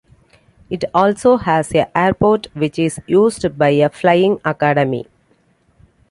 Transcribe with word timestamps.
It 0.67 0.83
also 0.95 1.37
has 1.37 1.71
a 1.75 1.95
airport 1.95 2.47
which 2.55 2.79
is 2.79 2.99
used 3.05 3.55
by 3.55 3.69
a 3.69 3.87
flying 3.91 4.39
academy. 4.43 5.05